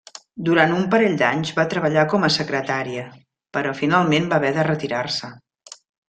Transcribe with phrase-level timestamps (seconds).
[0.45, 3.03] Durant un parell d’anys va treballar com a secretaria,
[3.57, 5.31] però finalment va haver de retirar-se.